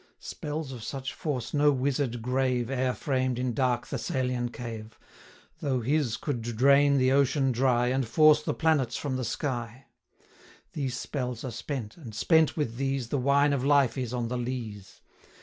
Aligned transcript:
175 0.17 0.27
Spells 0.27 0.71
of 0.71 0.83
such 0.83 1.13
force 1.13 1.53
no 1.53 1.71
wizard 1.71 2.23
grave 2.23 2.71
E'er 2.71 2.91
framed 2.95 3.37
in 3.37 3.53
dark 3.53 3.85
Thessalian 3.87 4.49
cave, 4.49 4.97
Though 5.59 5.81
his 5.81 6.17
could 6.17 6.41
drain 6.41 6.97
the 6.97 7.11
ocean 7.11 7.51
dry, 7.51 7.89
And 7.89 8.07
force 8.07 8.41
the 8.41 8.55
planets 8.55 8.97
from 8.97 9.15
the 9.15 9.23
sky. 9.23 9.85
These 10.73 10.97
spells 10.97 11.43
are 11.45 11.51
spent, 11.51 11.97
and, 11.97 12.15
spent 12.15 12.57
with 12.57 12.77
these, 12.77 13.11
180 13.11 13.11
The 13.11 13.23
wine 13.27 13.53
of 13.53 13.63
life 13.63 13.95
is 13.95 14.11
on 14.11 14.27
the 14.27 14.39
lees. 14.39 15.01